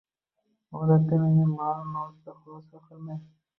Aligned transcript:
Odatda 0.79 1.15
menga 1.21 1.45
ma’lum 1.55 1.87
mavzuda 1.99 2.31
xulosa 2.41 2.75
qilmay 2.91 3.21